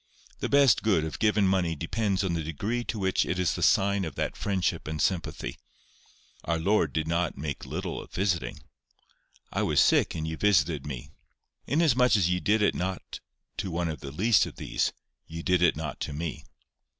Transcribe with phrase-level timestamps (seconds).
[0.39, 3.61] The best good of given money depends on the degree to which it is the
[3.61, 5.59] sign of that friendship and sympathy.
[6.43, 8.61] Our Lord did not make little of visiting:
[9.53, 11.11] 'I was sick, and ye visited me.'
[11.67, 13.19] 'Inasmuch as ye did it not
[13.57, 14.91] to one of the least of these,
[15.27, 16.45] ye did it not to me.